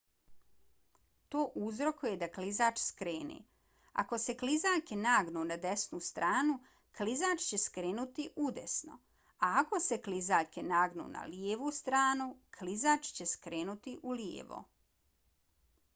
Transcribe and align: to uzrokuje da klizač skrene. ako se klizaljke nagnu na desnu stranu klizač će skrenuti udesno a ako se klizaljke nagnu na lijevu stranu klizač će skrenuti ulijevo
to 1.33 1.41
uzrokuje 1.63 2.13
da 2.21 2.27
klizač 2.37 2.79
skrene. 2.83 3.35
ako 4.03 4.17
se 4.23 4.35
klizaljke 4.39 4.95
nagnu 5.01 5.43
na 5.49 5.57
desnu 5.65 5.99
stranu 6.07 6.55
klizač 7.01 7.45
će 7.51 7.59
skrenuti 7.65 8.27
udesno 8.49 8.97
a 9.49 9.53
ako 9.63 9.81
se 9.89 9.99
klizaljke 10.09 10.63
nagnu 10.71 11.07
na 11.17 11.27
lijevu 11.35 11.71
stranu 11.81 12.29
klizač 12.59 13.11
će 13.21 13.29
skrenuti 13.37 13.97
ulijevo 14.13 14.63